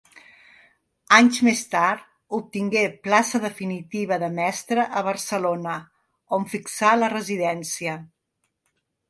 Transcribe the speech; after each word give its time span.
Anys 1.17 1.41
més 1.47 1.59
tard 1.73 2.07
obtingué 2.37 2.85
plaça 3.09 3.41
definitiva 3.43 4.19
de 4.25 4.31
mestre 4.39 4.87
a 5.03 5.05
Barcelona 5.11 5.77
on 6.39 6.49
fixà 6.57 6.97
la 7.05 7.13
residència. 7.17 7.97